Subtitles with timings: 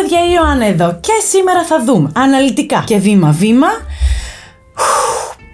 [0.00, 0.98] παιδιά, η Ιωάννα εδώ.
[1.00, 2.82] Και σήμερα θα δούμε αναλυτικά.
[2.86, 3.68] Και βήμα-βήμα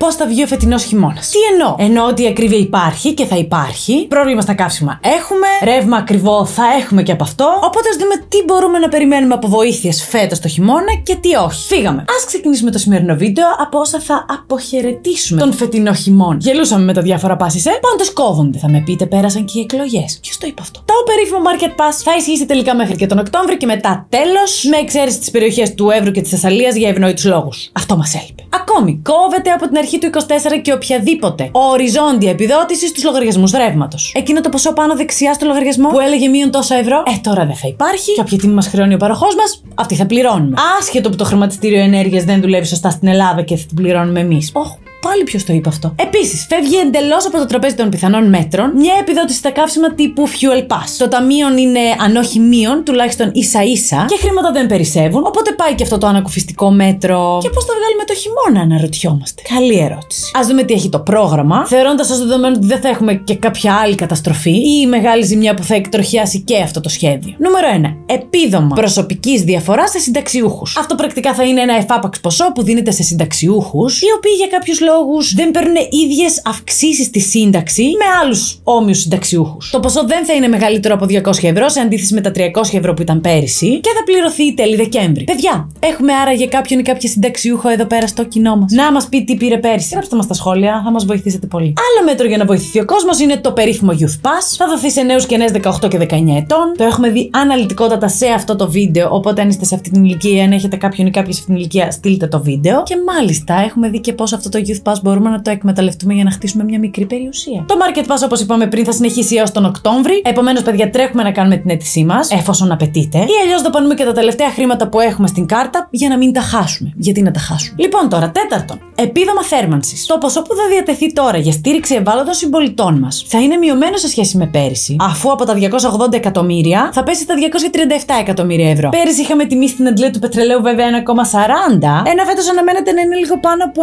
[0.02, 1.28] πώς θα βγει ο φετινός χειμώνας.
[1.30, 4.06] Τι εννοώ; Εννοώ ότι η ακρίβεια υπάρχει και θα υπάρχει.
[4.08, 5.46] Πρόβλημα στα καύσιμα έχουμε.
[5.62, 7.44] Ρεύμα ακριβό θα έχουμε και από αυτό.
[7.64, 11.74] Οπότε ας δούμε τι μπορούμε να περιμένουμε από βοήθειες φέτος το χειμώνα και τι όχι.
[11.74, 12.00] Φύγαμε.
[12.00, 16.38] Α ξεκινήσουμε το σημερινό βίντεο από όσα θα αποχαιρετήσουμε τον φετινό χειμώνα.
[16.40, 18.58] Γελούσαμε με τα διάφορα πάσει, ε; Πάντως κόβονται.
[18.58, 20.18] Θα με πείτε, πέρασαν και οι εκλογές.
[20.22, 23.56] Ποιος το είπε αυτό; Το περίφημο Market Pass θα ισχύσει τελικά μέχρι και τον Οκτώβριο
[23.56, 27.70] και μετά τέλος, με εξαίρεση τις περιοχές του Εύρου και της Θεσσαλίας για ευνόητους λόγους.
[27.72, 28.42] Αυτό μας έλειπε.
[28.74, 30.10] Ακόμη, κόβεται από την αρχή αρχή του
[30.56, 34.12] 24 και οποιαδήποτε οριζόντια επιδότηση στους λογαριασμούς ρεύματος.
[34.16, 37.56] Εκείνο το ποσό πάνω δεξιά στο λογαριασμό που έλεγε μείον τόσο ευρώ, ε τώρα δεν
[37.56, 38.12] θα υπάρχει.
[38.12, 40.54] Και όποια τιμή μας χρεώνει ο παροχός μας, αυτή θα πληρώνουμε.
[40.78, 44.50] Άσχετο που το χρηματιστήριο ενέργειας δεν δουλεύει σωστά στην Ελλάδα και θα την πληρώνουμε εμείς.
[44.52, 44.76] Όχι,
[45.08, 45.94] Πάλι ποιος το είπε αυτό.
[45.96, 50.60] Επίσης, φεύγει εντελώς από το τραπέζι των πιθανών μέτρων μια επιδότηση στα καύσιμα τύπου Fuel
[50.60, 50.88] Pass.
[50.98, 55.22] Το ταμείο είναι, αν όχι μείον, τουλάχιστον ίσα ίσα και χρήματα δεν περισσεύουν.
[55.26, 57.38] Οπότε πάει και αυτό το ανακουφιστικό μέτρο.
[57.42, 59.42] Και πώς θα βγάλουμε το χειμώνα, αναρωτιόμαστε.
[59.54, 60.22] Καλή ερώτηση.
[60.38, 63.74] Α δούμε τι έχει το πρόγραμμα, θεωρώντας ως δεδομένο ότι δεν θα έχουμε και κάποια
[63.74, 67.34] άλλη καταστροφή ή η μεγάλη ζημιά που θα εκτροχιάσει και αυτό το σχέδιο.
[67.38, 67.66] Νούμερο
[68.06, 68.14] 1.
[68.14, 70.76] Επίδομα προσωπικής διαφοράς σε συνταξιούχους.
[70.76, 74.80] Αυτό πρακτικά θα είναι ένα εφάπαξ ποσό που δίνεται σε συνταξιούχους, οι οποίοι για κάποιους
[74.80, 79.70] λόγου λόγους δεν παίρνουν ίδιες αυξήσεις στη σύνταξη με άλλους όμοιους συνταξιούχους.
[79.70, 82.40] Το ποσό δεν θα είναι μεγαλύτερο από 200 ευρώ σε αντίθεση με τα 300
[82.72, 85.24] ευρώ που ήταν πέρυσι και θα πληρωθεί τέλη Δεκέμβρη.
[85.24, 88.72] Παιδιά, έχουμε άρα για κάποιον ή κάποια συνταξιούχο εδώ πέρα στο κοινό μας.
[88.72, 89.88] Να μας πει τι πήρε πέρυσι.
[89.92, 91.64] Γράψτε μας στα σχόλια, θα μας βοηθήσετε πολύ.
[91.66, 94.44] Άλλο μέτρο για να βοηθηθεί ο κόσμος είναι το περίφημο Youth Pass.
[94.56, 96.74] Θα δοθεί σε νέους και νέες 18 και 19 ετών.
[96.76, 99.08] Το έχουμε δει αναλυτικότατα σε αυτό το βίντεο.
[99.10, 101.62] Οπότε αν είστε σε αυτή την ηλικία, αν έχετε κάποιον ή κάποια σε αυτήν την
[101.62, 102.82] ηλικία, στείλτε το βίντεο.
[102.82, 106.24] Και μάλιστα έχουμε δει και πώς αυτό το Youth Pass μπορούμε να το εκμεταλλευτούμε για
[106.24, 107.64] να χτίσουμε μια μικρή περιουσία.
[107.68, 110.22] Το Market Pass, όπως είπαμε πριν, θα συνεχίσει έως τον Οκτώβρη.
[110.24, 113.18] Επομένως, παιδιά, τρέχουμε να κάνουμε την αίτησή μας, εφόσον απαιτείται.
[113.18, 116.40] Ή αλλιώς δαπανούμε και τα τελευταία χρήματα που έχουμε στην κάρτα για να μην τα
[116.40, 116.92] χάσουμε.
[116.96, 120.06] Γιατί να τα χάσουμε; Λοιπόν, τώρα, τέταρτον, επίδομα θέρμανσης.
[120.06, 124.08] Το ποσό που θα διατεθεί τώρα για στήριξη ευάλωτων συμπολιτών μας θα είναι μειωμένο σε
[124.08, 128.88] σχέση με πέρυσι, αφού από τα 280 εκατομμύρια θα πέσει στα 237 εκατομμύρια ευρώ.
[128.88, 133.38] Πέρυσι είχαμε τιμή στην αντλία του πετρελαίου βέβαια 1,40, ένα φέτος αναμένεται να είναι λίγο
[133.40, 133.82] πάνω από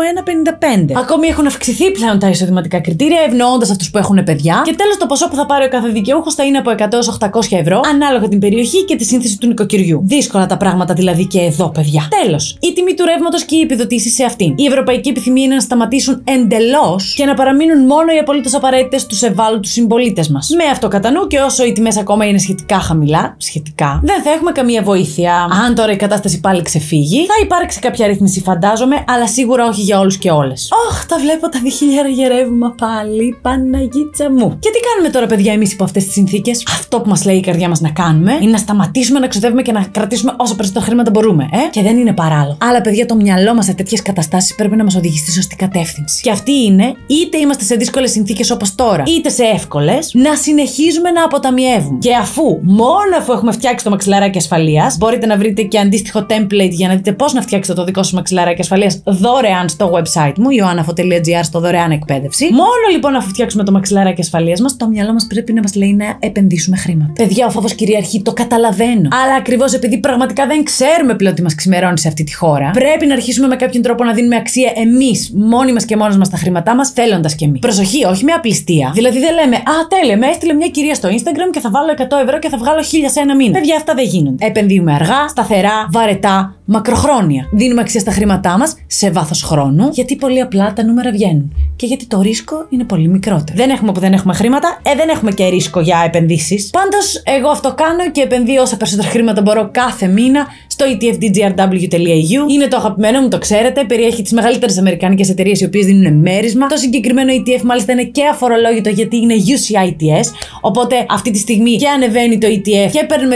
[0.89, 0.99] 1,55.
[0.99, 4.61] Ακόμη έχουν αυξηθεί πλέον τα εισοδηματικά κριτήρια, ευνοώντας αυτούς που έχουν παιδιά.
[4.65, 7.01] Και τέλος, το ποσό που θα πάρει ο κάθε δικαιούχος θα είναι από 100 έω
[7.19, 10.01] 800 ευρώ, ανάλογα την περιοχή και τη σύνθεση του νοικοκυριού.
[10.05, 12.07] Δύσκολα τα πράγματα δηλαδή και εδώ, παιδιά.
[12.23, 14.53] Τέλος, η τιμή του ρεύματος και οι επιδοτήσεις σε αυτήν.
[14.57, 19.25] Η ευρωπαϊκή επιθυμία είναι να σταματήσουν εντελώς και να παραμείνουν μόνο οι απολύτως απαραίτητες στου
[19.25, 20.49] ευάλωτους συμπολίτες μας.
[20.57, 24.29] Με αυτό κατά νου και όσο οι τιμές ακόμα είναι σχετικά χαμηλά, σχετικά, δεν θα
[24.29, 25.47] έχουμε καμία βοήθεια.
[25.65, 29.99] Αν τώρα η κατάσταση πάλι ξεφύγει, θα υπάρξει κάποια ρύθμιση, φαντάζομαι, αλλά σίγουρα όχι για
[29.99, 30.69] όλους και όλες.
[30.89, 34.57] Οχ, τα βλέπω τα διχίλιαρα γερεύμα πάλι, Παναγίτσα μου.
[34.59, 37.41] Και τι κάνουμε τώρα, παιδιά, εμείς υπό αυτές τις συνθήκες; Αυτό που μας λέει η
[37.41, 41.11] καρδιά μας να κάνουμε είναι να σταματήσουμε να ξοδεύουμε και να κρατήσουμε όσο περισσότερο χρήματα
[41.11, 42.57] μπορούμε, ε; Και δεν είναι παράλογο.
[42.61, 46.21] Αλλά, παιδιά, το μυαλό μας σε τέτοιες καταστάσεις πρέπει να μας οδηγήσει στη σωστή κατεύθυνση.
[46.21, 51.11] Και αυτή είναι, είτε είμαστε σε δύσκολες συνθήκες όπως τώρα, είτε σε εύκολες, να συνεχίζουμε
[51.11, 51.97] να αποταμιεύουμε.
[51.99, 56.69] Και αφού, μόνο αφού έχουμε φτιάξει το μαξιλαράκι ασφαλείας, μπορείτε να βρείτε και αντίστοιχο template
[56.71, 60.47] για να δείτε πώς να φτιάξετε το δικό σας μαξιλαράκι ασφαλείας δωρεάν στο website μου,
[60.49, 62.45] ioannafo.gr στο δωρεάν εκπαίδευση.
[62.51, 65.93] Μόνο λοιπόν αφού φτιάξουμε το μαξιλαράκι ασφαλείας μας, το μυαλό μας πρέπει να μας λέει
[65.93, 67.11] να επενδύσουμε χρήματα.
[67.13, 69.09] Παιδιά, ο φόβος κυριαρχεί, το καταλαβαίνω.
[69.23, 73.05] Αλλά ακριβώς επειδή πραγματικά δεν ξέρουμε πλέον τι μας ξημερώνει σε αυτή τη χώρα, πρέπει
[73.05, 76.37] να αρχίσουμε με κάποιον τρόπο να δίνουμε αξία εμείς, μόνοι μας και μόνο μας τα
[76.37, 77.59] χρήματά μας, θέλοντας και εμείς.
[77.59, 78.91] Προσοχή, όχι με απληστία.
[78.93, 82.17] Δηλαδή δεν λέμε, Α, τέλεια, με έστειλε μια κυρία στο Instagram και θα βάλω 100
[82.23, 83.51] ευρώ και θα βγάλω 1000 σε ένα μήνα.
[83.51, 84.45] Παιδιά, αυτά δεν γίνονται.
[84.45, 87.47] Επενδύουμε αργά, σταθερά, βαρετά, μακροχρόνια.
[87.51, 91.53] Δίνουμε αξία στα χρήματά μας σε βάθος χρόνου, γιατί πολύ απλά τα νούμερα βγαίνουν.
[91.79, 93.57] Και γιατί το ρίσκο είναι πολύ μικρότερο.
[93.57, 96.69] Δεν έχουμε που δεν έχουμε χρήματα, ε, δεν έχουμε και ρίσκο για επενδύσεις.
[96.69, 102.51] Πάντως, εγώ αυτό κάνω και επενδύω όσα περισσότερα χρήματα μπορώ κάθε μήνα στο etfdgrw.eu.
[102.51, 103.83] Είναι το αγαπημένο μου, το ξέρετε.
[103.87, 106.67] Περιέχει τις μεγαλύτερες αμερικανικέ εταιρείες οι οποίες δίνουν μέρισμα.
[106.67, 110.25] Το συγκεκριμένο ETF μάλιστα είναι και αφορολόγητο γιατί είναι UCITS.
[110.61, 113.35] Οπότε αυτή τη στιγμή και ανεβαίνει το ETF και παίρνουμε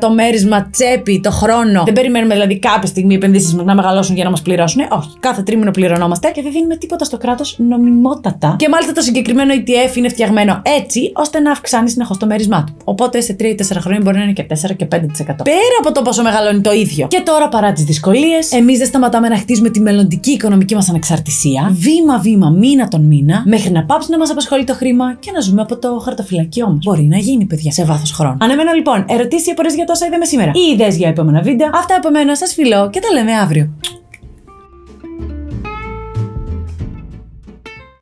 [0.00, 1.82] 2,2% μέρισμα τσέπη το χρόνο.
[1.84, 4.80] Δεν περιμένουμε δηλαδή κάποια στιγμή οι επενδύσεις μας να μεγαλώσουν για να μας πληρώσουν.
[4.90, 8.56] Όχι, κάθε τρίμηνο πληρωνόμαστε και δεν δίνουμε τίποτα στο κράτος νομιμότατα.
[8.58, 12.74] Και μάλιστα το συγκεκριμένο ETF είναι φτιαγμένο έτσι ώστε να αυξάνει συνεχώς το μέρισμά του.
[12.84, 14.96] Οπότε σε 3 4 χρόνια μπορεί να είναι και 4 και 5%.
[15.26, 17.06] Πέρα από το πόσο μεγαλώνει το ίδιο.
[17.06, 21.70] Και τώρα παρά τις δυσκολίες, εμείς δεν σταματάμε να χτίζουμε τη μελλοντική οικονομική μας ανεξαρτησία,
[21.72, 25.62] βήμα-βήμα, μήνα τον μήνα, μέχρι να πάψει να μας απασχολεί το χρήμα και να ζούμε
[25.62, 26.78] από το χαρτοφυλακιό μας.
[26.84, 28.36] Μπορεί να γίνει, παιδιά, σε βάθος χρόνου.
[28.40, 31.70] Αναμένω λοιπόν ερωτήσεις ή απορίες για τόσα είδαμε σήμερα ή ιδέες για επόμενα βίντεο.
[31.74, 33.70] Αυτά από μένα σας φιλώ και τα λέμε αύριο.